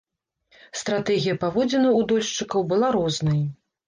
[0.79, 3.45] Стратэгія паводзінаў у дольшчыкаў была рознай.